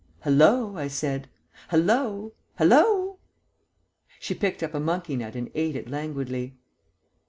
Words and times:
"Hallo," 0.21 0.77
I 0.79 0.87
said, 0.87 1.29
"hallo 1.67 2.33
hallo." 2.55 3.19
She 4.19 4.33
picked 4.33 4.63
up 4.63 4.73
a 4.73 4.79
monkey 4.79 5.15
nut 5.15 5.35
and 5.35 5.51
ate 5.53 5.75
it 5.75 5.91
languidly. 5.91 6.57